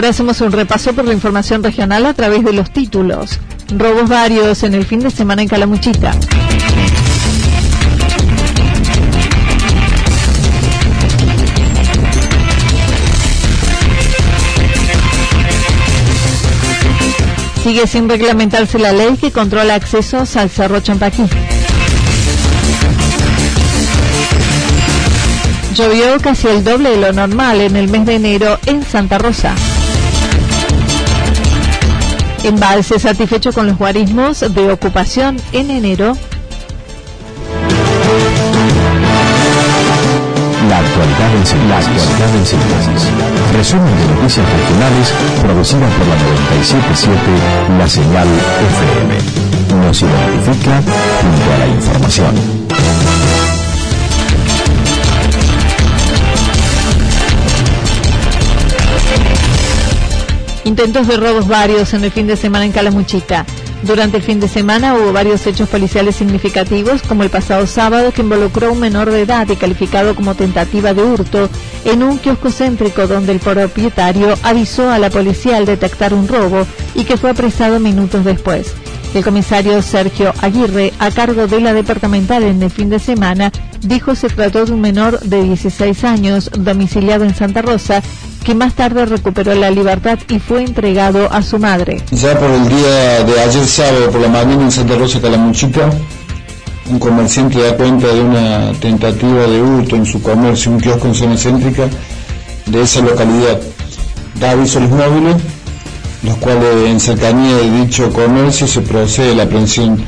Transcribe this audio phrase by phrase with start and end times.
[0.00, 3.38] A esta hora hacemos un repaso por la información regional a través de los títulos.
[3.76, 6.12] Robos varios en el fin de semana en Calamuchita.
[17.62, 21.24] Sigue sin reglamentarse la ley que controla accesos al Cerro Champaquí.
[25.74, 29.54] Llovió casi el doble de lo normal en el mes de enero en Santa Rosa.
[32.42, 36.16] Embalse satisfecho con los guarismos de ocupación en enero.
[40.68, 42.08] La actualidad en síntesis.
[43.52, 45.12] Resumen de noticias regionales
[45.42, 47.16] producida por la 977
[47.78, 48.28] La Señal
[48.78, 49.86] FM.
[49.86, 50.82] Nos identifica
[51.20, 53.19] junto a la información.
[60.64, 63.46] Intentos de robos varios en el fin de semana en Calamuchita.
[63.82, 68.20] Durante el fin de semana hubo varios hechos policiales significativos, como el pasado sábado que
[68.20, 71.48] involucró a un menor de edad y calificado como tentativa de hurto
[71.86, 76.66] en un kiosco céntrico donde el propietario avisó a la policía al detectar un robo
[76.94, 78.74] y que fue apresado minutos después.
[79.14, 83.50] El comisario Sergio Aguirre, a cargo de la departamental en el fin de semana,
[83.80, 88.02] dijo se trató de un menor de 16 años domiciliado en Santa Rosa
[88.54, 92.02] más tarde recuperó la libertad y fue entregado a su madre.
[92.10, 95.90] Ya por el día de ayer sábado por la mañana en Santa Rosa Calamuchita,
[96.90, 101.14] un comerciante da cuenta de una tentativa de hurto en su comercio, un kiosco en
[101.14, 101.88] zona céntrica
[102.66, 103.60] de esa localidad.
[104.40, 105.36] Da aviso a los móviles,
[106.22, 110.02] los cuales en cercanía de dicho comercio se procede la aprehensión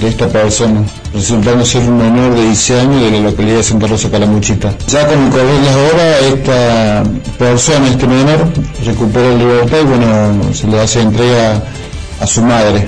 [0.00, 0.82] de esta persona,
[1.12, 4.74] resultando ser un menor de 16 años de la localidad de Santa Rosa Calamuchita.
[4.88, 7.02] Ya con el correr de las esta
[7.38, 8.48] persona, este menor,
[8.84, 11.62] recupera la libertad y bueno, se le hace entrega
[12.20, 12.86] a su madre.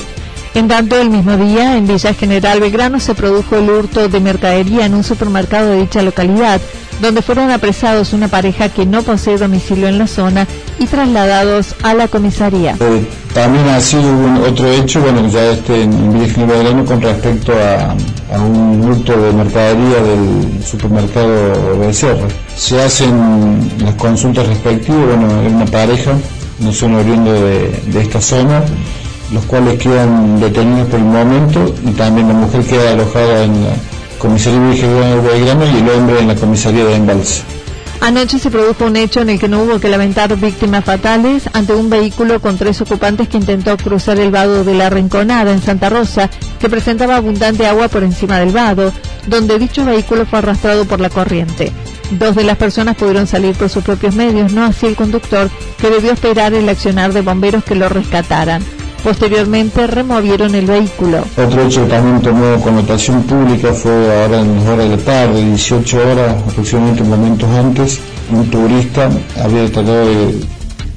[0.54, 4.84] En tanto, el mismo día, en Villa General Belgrano se produjo el hurto de mercadería
[4.84, 6.60] en un supermercado de dicha localidad,
[7.00, 10.48] donde fueron apresados una pareja que no posee domicilio en la zona
[10.80, 12.74] y trasladados a la comisaría.
[12.80, 14.10] Eh, también ha sido
[14.48, 17.94] otro hecho, bueno, ya este en General Belgrano con respecto a,
[18.38, 22.28] un hurto de mercadería del supermercado Becerra.
[22.56, 26.12] Se hacen las consultas respectivas, bueno, es una pareja,
[26.60, 28.62] no son oriundos de, esta zona
[29.32, 33.70] los cuales quedan detenidos por el momento y también la mujer queda alojada en la
[34.18, 37.42] comisaría de Belgrano y el hombre en la comisaría de Embalse.
[38.00, 41.74] Anoche se produjo un hecho en el que no hubo que lamentar víctimas fatales ante
[41.74, 45.90] un vehículo con tres ocupantes que intentó cruzar el vado de la Rinconada en Santa
[45.90, 48.92] Rosa, que presentaba abundante agua por encima del vado,
[49.26, 51.72] donde dicho vehículo fue arrastrado por la corriente.
[52.12, 55.90] Dos de las personas pudieron salir por sus propios medios, no así el conductor, que
[55.90, 58.64] debió esperar el accionar de bomberos que lo rescataran.
[59.02, 61.24] Posteriormente removieron el vehículo.
[61.36, 65.44] Otro hecho que también tomó connotación pública fue ahora en las horas de la tarde,
[65.44, 68.00] 18 horas aproximadamente momentos antes,
[68.30, 69.10] un turista
[69.42, 70.40] había tratado de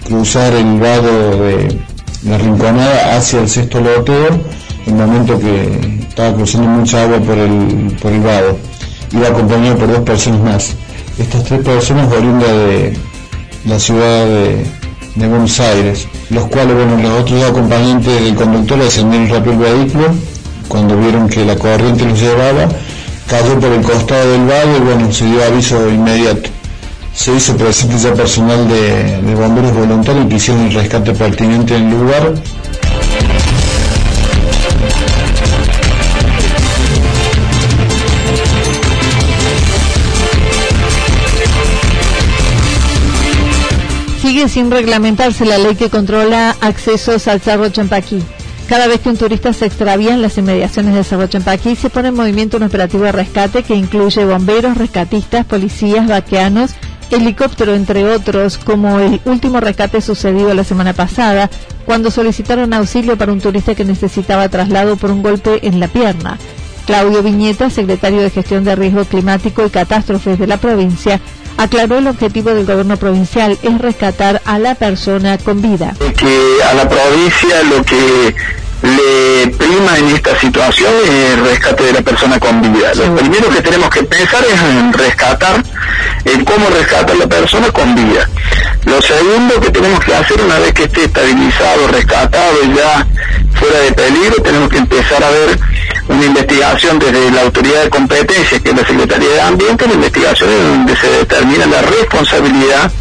[0.06, 1.78] cruzar el vado de
[2.26, 4.40] la Rinconada hacia el sexto loteo,
[4.86, 8.58] en el momento que estaba cruzando mucha agua por el, por el vado.
[9.12, 10.76] Iba acompañado por dos personas más.
[11.18, 12.94] Estas tres personas oriundas de
[13.66, 14.83] la ciudad de
[15.16, 20.08] de Buenos Aires, los cuales, bueno, los otros acompañantes del conductor descendieron rápido el vehículo,
[20.68, 22.68] cuando vieron que la corriente los llevaba,
[23.28, 26.50] cayó por el costado del valle y bueno, se dio aviso inmediato.
[27.14, 31.90] Se hizo presente ya personal de, de bomberos voluntarios que hicieron el rescate pertinente en
[31.90, 32.34] el lugar
[44.24, 48.24] Sigue sin reglamentarse la ley que controla accesos al Cerro Champaquí.
[48.70, 52.08] Cada vez que un turista se extravía en las inmediaciones del Cerro Champaquí, se pone
[52.08, 56.72] en movimiento un operativo de rescate que incluye bomberos, rescatistas, policías, vaqueanos,
[57.12, 61.50] helicóptero, entre otros, como el último rescate sucedido la semana pasada,
[61.86, 66.38] cuando solicitaron auxilio para un turista que necesitaba traslado por un golpe en la pierna.
[66.86, 71.20] Claudio Viñeta, secretario de Gestión de Riesgo Climático y Catástrofes de la provincia,
[71.58, 75.94] aclaró el objetivo del gobierno provincial es rescatar a la persona con vida.
[76.18, 78.36] Que a la provincia lo que
[78.84, 82.94] le prima en esta situación es el rescate de la persona con vida.
[82.96, 85.64] Lo primero que tenemos que pensar es en rescatar,
[86.26, 88.30] en cómo rescatar a la persona con vida.
[88.86, 93.08] Lo segundo que tenemos que hacer una vez que esté estabilizado, rescatado y ya
[93.54, 95.60] fuera de peligro, tenemos que empezar a ver
[96.08, 100.50] una investigación desde la autoridad de competencia, que es la Secretaría de Ambiente, una investigación
[100.50, 102.92] en donde se determina la responsabilidad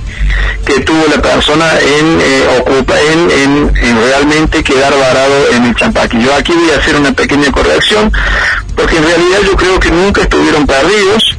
[0.65, 6.23] que tuvo la persona en eh, ocupa en, realmente quedar varado en el champaqui.
[6.23, 8.13] Yo aquí voy a hacer una pequeña corrección,
[8.77, 11.37] porque en realidad yo creo que nunca estuvieron perdidos.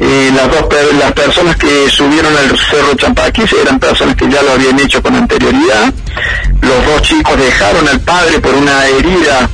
[0.00, 0.66] Eh, las dos
[0.98, 5.14] las personas que subieron al cerro Champaquí eran personas que ya lo habían hecho con
[5.14, 5.92] anterioridad.
[6.60, 9.48] Los dos chicos dejaron al padre por una herida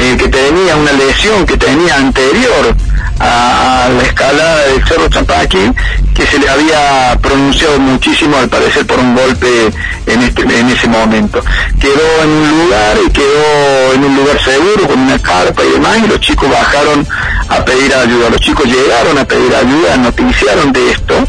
[0.00, 2.74] eh, que tenía una lesión que tenía anterior
[3.18, 5.70] a, la escalada del Cerro Champaquí,
[6.14, 9.70] que se le había pronunciado muchísimo al parecer por un golpe
[10.06, 11.42] en, este, en ese momento.
[11.78, 15.98] Quedó en un lugar y quedó en un lugar seguro con una carpa y demás
[16.02, 17.06] y los chicos bajaron
[17.48, 18.30] a pedir ayuda.
[18.30, 21.26] Los chicos llegaron a pedir ayuda, noticiaron de esto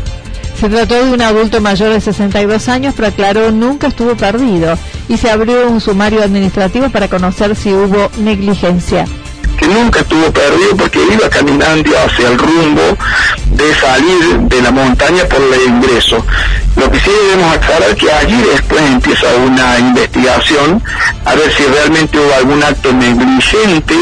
[0.61, 4.77] se trató de un adulto mayor de 62 años, pero aclaró nunca estuvo perdido
[5.09, 9.05] y se abrió un sumario administrativo para conocer si hubo negligencia
[9.57, 12.81] que nunca estuvo perdido porque iba caminando hacia el rumbo
[13.51, 16.23] de salir de la montaña por el ingreso.
[16.75, 20.81] Lo que sí debemos aclarar es que allí después empieza una investigación
[21.25, 23.95] a ver si realmente hubo algún acto negligente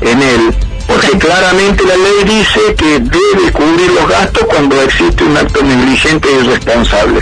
[0.00, 0.54] en él
[0.86, 6.28] porque claramente la ley dice que debe cubrir los gastos cuando existe un acto negligente
[6.30, 7.20] y irresponsable.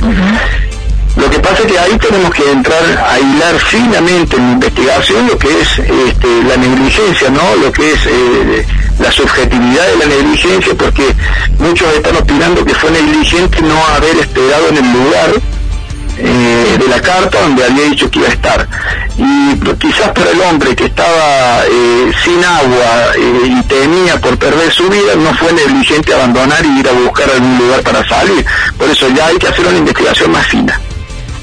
[1.16, 5.26] Lo que pasa es que ahí tenemos que entrar a hilar finamente en la investigación
[5.26, 7.54] lo que es este, la negligencia, ¿no?
[7.56, 8.66] Lo que es eh,
[8.98, 11.14] la subjetividad de la negligencia, porque
[11.58, 15.30] muchos están opinando que fue negligente no haber esperado en el lugar
[16.18, 18.68] eh, de la carta donde había dicho que iba a estar.
[19.18, 24.72] Y quizás para el hombre que estaba eh, sin agua eh, y temía por perder
[24.72, 28.44] su vida, no fue negligente abandonar y ir a buscar algún lugar para salir.
[28.78, 30.80] Por eso ya hay que hacer una investigación más fina.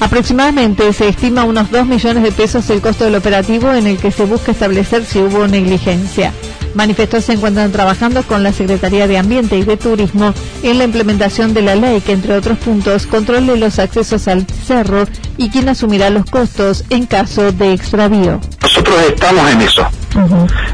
[0.00, 4.10] Aproximadamente se estima unos 2 millones de pesos el costo del operativo en el que
[4.10, 6.32] se busca establecer si hubo negligencia.
[6.74, 10.32] Manifestó se encuentran trabajando con la Secretaría de Ambiente y de Turismo
[10.62, 15.06] en la implementación de la ley que, entre otros puntos, controle los accesos al cerro
[15.36, 18.40] y quien asumirá los costos en caso de extravío.
[18.62, 19.86] Nosotros estamos en eso.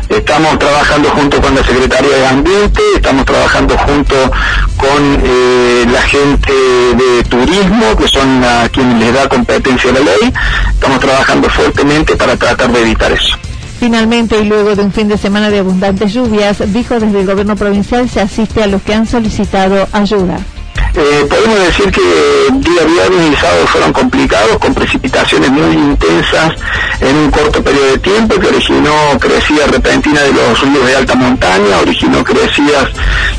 [0.08, 4.14] Estamos trabajando junto con la Secretaría de Ambiente, estamos trabajando junto
[4.76, 10.32] con eh, la gente de turismo, que son a quienes les da competencia la ley.
[10.70, 13.36] Estamos trabajando fuertemente para tratar de evitar eso.
[13.78, 17.56] Finalmente, y luego de un fin de semana de abundantes lluvias, dijo desde el gobierno
[17.56, 20.38] provincial se asiste a los que han solicitado ayuda.
[20.98, 22.00] Eh, podemos decir que
[22.52, 26.54] día viernes y sábado fueron complicados, con precipitaciones muy intensas
[27.00, 31.14] en un corto periodo de tiempo, que originó crecida repentina de los ríos de alta
[31.14, 32.88] montaña, originó crecidas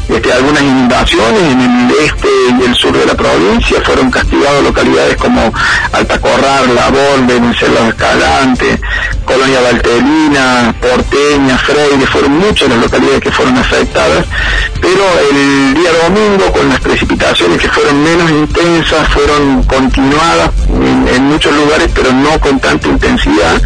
[0.07, 2.27] este, algunas inundaciones en el este
[2.59, 5.51] y el sur de la provincia, fueron castigados localidades como
[5.93, 8.79] Altacorral, La Borde, Cerro Escalante,
[9.27, 14.25] Colonia Valterina, Porteña, Freire, fueron muchas las localidades que fueron afectadas,
[14.79, 21.53] pero el día domingo con las precipitaciones que fueron menos intensas, fueron continuadas en, muchos
[21.53, 23.61] lugares, pero no con tanta intensidad.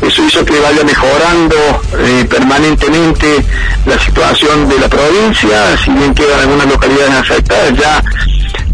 [0.00, 1.56] Eso hizo que vaya mejorando
[1.98, 3.44] eh, permanentemente
[3.86, 8.02] la situación de la provincia, si bien quedan algunas localidades afectadas, ya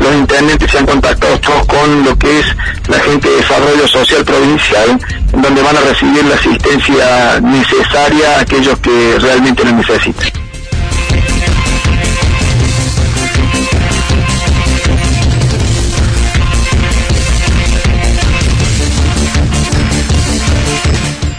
[0.06, 2.46] los intendentes se han contactado todos con lo que es
[2.88, 5.00] la gente de desarrollo social provincial,
[5.32, 10.30] donde van a recibir la asistencia necesaria a aquellos que realmente lo necesitan.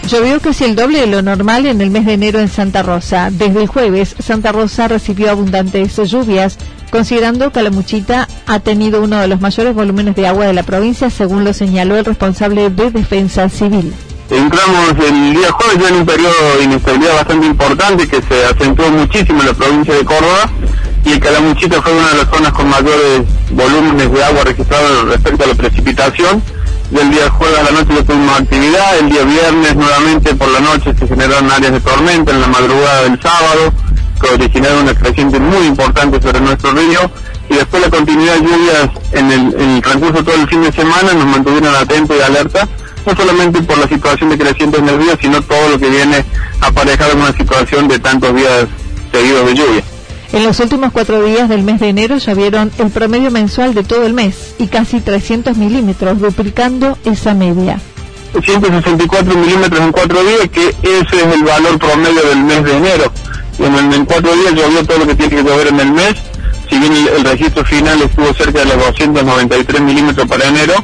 [0.08, 3.28] Llovió casi el doble de lo normal en el mes de enero en Santa Rosa.
[3.30, 6.56] Desde el jueves, Santa Rosa recibió abundantes lluvias,
[6.90, 10.62] considerando que la Muchita ha tenido uno de los mayores volúmenes de agua de la
[10.62, 13.92] provincia, según lo señaló el responsable de Defensa Civil.
[14.30, 18.90] Entramos el día jueves ya en un periodo de inestabilidad bastante importante que se acentuó
[18.90, 20.50] muchísimo en la provincia de Córdoba
[21.04, 25.44] y el Calamuchita fue una de las zonas con mayores volúmenes de agua registrados respecto
[25.44, 26.42] a la precipitación
[26.90, 30.60] del día jueves a la noche ya tuvimos actividad, el día viernes nuevamente por la
[30.60, 33.72] noche se generaron áreas de tormenta, en la madrugada del sábado,
[34.20, 37.10] que originaron una creciente muy importante sobre nuestro río,
[37.50, 41.14] y después la continuidad de lluvias en el, transcurso de todo el fin de semana
[41.14, 42.68] nos mantuvieron atentos y alerta,
[43.06, 46.24] no solamente por la situación de creciente en el río, sino todo lo que viene
[46.60, 48.66] aparejado en una situación de tantos días
[49.12, 49.82] seguidos de lluvia.
[50.32, 54.04] En los últimos cuatro días del mes de enero llovieron el promedio mensual de todo
[54.04, 57.80] el mes y casi 300 milímetros, duplicando esa media.
[58.32, 63.12] 164 milímetros en cuatro días, que ese es el valor promedio del mes de enero.
[63.58, 66.14] En, en cuatro días llovió todo lo que tiene que llover en el mes,
[66.68, 70.74] si bien el, registro final estuvo cerca de los 293 milímetros para enero,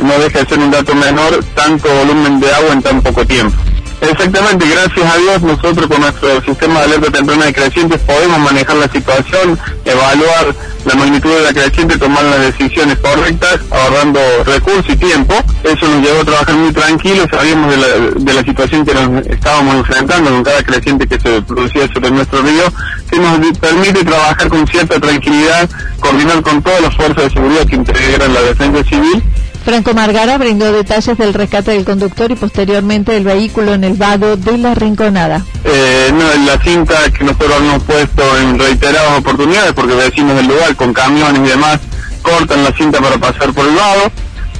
[0.00, 3.56] no deja de ser un dato menor, tanto volumen de agua en tan poco tiempo.
[4.00, 8.76] Exactamente, gracias a Dios nosotros con nuestro sistema de alerta temprana de crecientes podemos manejar
[8.76, 14.96] la situación, evaluar la magnitud de la creciente, tomar las decisiones correctas, ahorrando recursos y
[14.96, 15.34] tiempo.
[15.64, 19.26] Eso nos llevó a trabajar muy tranquilos, sabíamos de la, de la situación que nos
[19.26, 22.72] estábamos enfrentando con cada creciente que se producía sobre nuestro río,
[23.10, 27.74] que nos permite trabajar con cierta tranquilidad, coordinar con todas las fuerzas de seguridad que
[27.74, 29.22] integran la defensa civil
[29.68, 34.38] Franco Margara brindó detalles del rescate del conductor y posteriormente del vehículo en el vado
[34.38, 35.44] de la Rinconada.
[35.62, 40.74] Eh, no, la cinta que nosotros hemos puesto en reiteradas oportunidades, porque vecinos del lugar
[40.74, 41.80] con camiones y demás
[42.22, 44.10] cortan la cinta para pasar por el vado.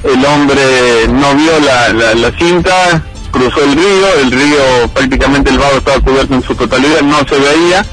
[0.03, 3.01] El hombre no vio la, la cinta,
[3.31, 7.39] cruzó el río, el río prácticamente el vado estaba cubierto en su totalidad, no se
[7.39, 7.83] veía.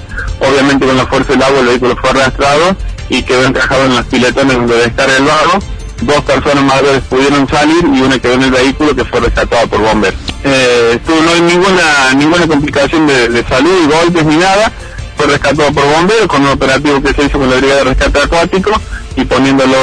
[0.41, 2.77] Obviamente con la fuerza del agua el vehículo fue arrastrado
[3.09, 7.85] y quedó encajado en las piletones donde descarga el vado dos personas mayores pudieron salir
[7.85, 10.19] y una quedó en el vehículo que fue rescatada por bomberos.
[10.45, 14.71] Eh, no hay ninguna ninguna complicación de, salud y golpes ni nada,
[15.17, 18.21] fue rescatado por bomberos con un operativo que se hizo con la Brigada de Rescate
[18.21, 18.71] Acuático
[19.17, 19.77] y poniéndolo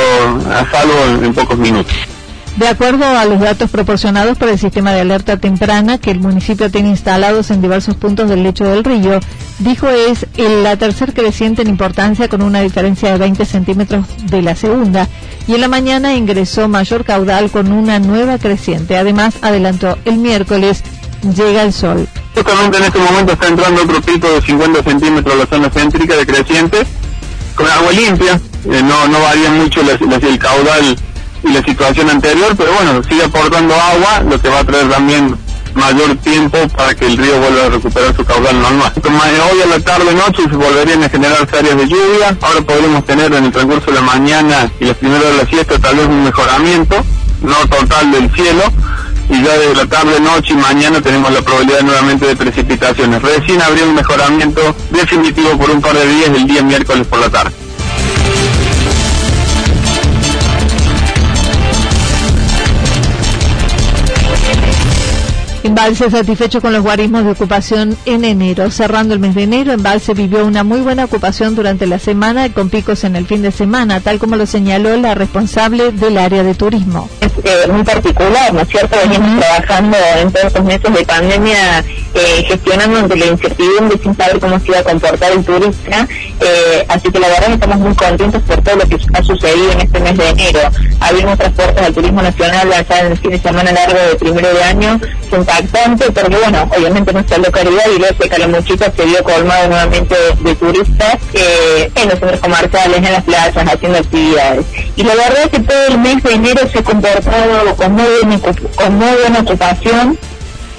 [0.51, 1.93] a salvo en pocos minutos.
[2.57, 6.69] De acuerdo a los datos proporcionados por el sistema de alerta temprana que el municipio
[6.69, 9.19] tiene instalados en diversos puntos del lecho del río,
[9.57, 14.55] dijo es la tercer creciente en importancia con una diferencia de 20 centímetros de la
[14.55, 15.07] segunda
[15.47, 18.97] y en la mañana ingresó mayor caudal con una nueva creciente.
[18.97, 20.83] Además, adelantó el miércoles
[21.35, 22.07] llega el sol.
[22.35, 26.15] Justamente en este momento está entrando otro pico de 50 centímetros a la zona céntrica
[26.15, 26.85] de creciente
[27.55, 30.95] con agua limpia, eh, no, no varía mucho el caudal
[31.43, 35.35] y la situación anterior, pero bueno, sigue aportando agua, lo que va a traer también
[35.75, 38.93] mayor tiempo para que el río vuelva a recuperar su caudal normal.
[39.51, 43.33] Hoy a la tarde noche se volverían a generar áreas de lluvia, ahora podremos tener
[43.33, 46.23] en el transcurso de la mañana y las primeras de la siesta tal vez un
[46.23, 46.95] mejoramiento,
[47.41, 48.63] no total del cielo,
[49.29, 53.21] y ya de la tarde, noche y mañana tenemos la probabilidad nuevamente de precipitaciones.
[53.21, 57.29] Recién habría un mejoramiento definitivo por un par de días el día miércoles por la
[57.29, 57.51] tarde.
[65.63, 68.69] Embalse satisfecho con los guarismos de ocupación en enero.
[68.69, 72.69] Cerrando el mes de enero, Embalse vivió una muy buena ocupación durante la semana con
[72.69, 76.53] picos en el fin de semana, tal como lo señaló la responsable del área de
[76.53, 77.09] turismo.
[77.43, 78.97] Eh, muy particular, ¿no es cierto?
[79.03, 81.83] Venimos trabajando en todos estos meses de pandemia
[82.13, 86.07] eh, gestionando ante la incertidumbre sin saber cómo se iba a comportar el turista.
[86.39, 89.71] Eh, así que la verdad que estamos muy contentos por todo lo que ha sucedido
[89.73, 90.59] en este mes de enero.
[91.01, 94.53] Abrimos otras puertas al turismo nacional allá en el fin de semana largo de primero
[94.53, 94.99] de año
[95.37, 101.17] impactante porque bueno, obviamente nuestra localidad y de Calamuchita se vio colmado nuevamente de, turistas
[101.33, 104.65] eh, en los centros comerciales, en las plazas, haciendo actividades.
[104.95, 106.83] Y la verdad es que todo el mes de enero se ha
[107.77, 108.05] con muy,
[109.21, 110.17] buena ocupación.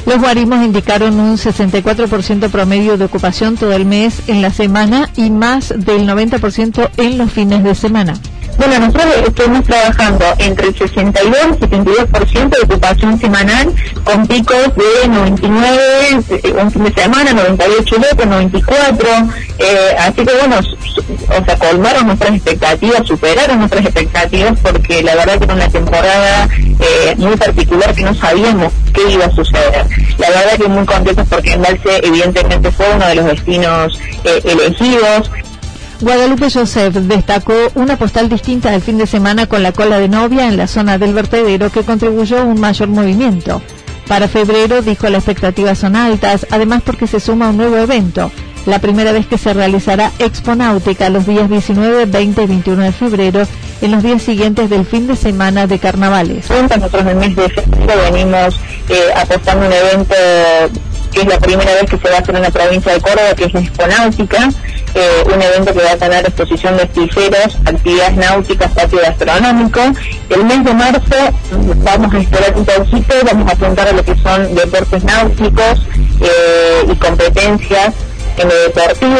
[0.07, 5.31] Los guarismos indicaron un 64% promedio de ocupación todo el mes en la semana y
[5.31, 8.15] más del 90% en los fines de semana.
[8.57, 15.09] Bueno, nosotros estuvimos trabajando entre el 62 y 72% de ocupación semanal con picos de
[15.09, 15.81] 99
[16.31, 19.09] eh, un fin de semana, 98 locos, 94,
[19.59, 25.39] eh, así que bueno, o sea, colmaron nuestras expectativas, superaron nuestras expectativas porque la verdad
[25.39, 29.87] que era una temporada eh, muy particular que no sabíamos qué iba a suceder.
[30.19, 33.99] La verdad que muy contentos porque Embalse evidentemente fue uno de los destinos
[34.45, 35.31] elegidos,
[36.01, 40.49] Guadalupe Joseph destacó una postal distinta del fin de semana con la cola de novia
[40.49, 43.63] en la zona del vertedero que contribuyó a un mayor movimiento.
[44.09, 48.31] Para febrero, dijo, las expectativas son altas, además porque se suma un nuevo evento,
[48.67, 53.47] la primera vez que se realizará Exponáutica los días 19, 20 y 21 de febrero,
[53.81, 56.51] en los días siguientes del fin de semana de carnavales.
[56.51, 60.15] Nosotros en el mes de febrero venimos eh, apostando un evento
[61.13, 63.35] que es la primera vez que se va a hacer en la provincia de Córdoba,
[63.37, 64.51] que es Exponáutica,
[64.95, 69.81] eh, un evento que va a tener exposición de esticeros, actividades náuticas, patio gastronómico.
[70.31, 71.17] El mes de marzo
[71.83, 75.81] vamos a esperar un poquito, vamos a apuntar a lo que son deportes náuticos
[76.21, 77.95] eh, y competencias
[78.39, 79.19] en lo deportivo.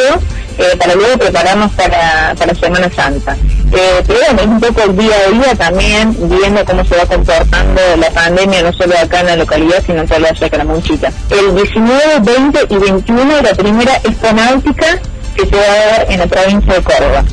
[0.57, 3.37] Eh, para luego prepararnos para, para Semana Santa.
[3.73, 8.09] Pero es un poco el día a día también, viendo cómo se va comportando la
[8.11, 11.11] pandemia, no solo acá en la localidad, sino en toda la Caramonchita.
[11.31, 15.01] El 19, 20 y 21 la primera exponáutica
[15.35, 17.25] que se va a en la provincia de Córdoba.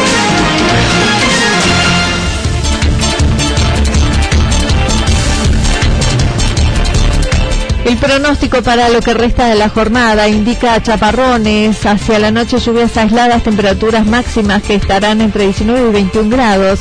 [7.86, 12.96] El pronóstico para lo que resta de la jornada indica chaparrones, hacia la noche lluvias
[12.96, 16.80] aisladas, temperaturas máximas que estarán entre 19 y 21 grados.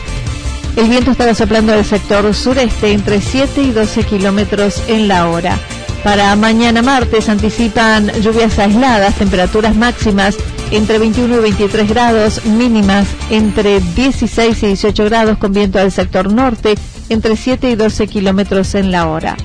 [0.76, 5.60] El viento estará soplando del sector sureste entre 7 y 12 kilómetros en la hora.
[6.04, 10.36] Para mañana martes anticipan lluvias aisladas, temperaturas máximas
[10.72, 16.34] entre 21 y 23 grados, mínimas entre 16 y 18 grados con viento del sector
[16.34, 16.74] norte
[17.10, 19.38] entre 7 y 12 kilómetros en la hora.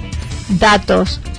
[0.49, 1.21] Datos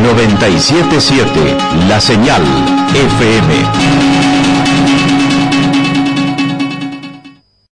[0.00, 1.56] 977
[1.88, 2.42] La Señal
[2.94, 4.41] FM.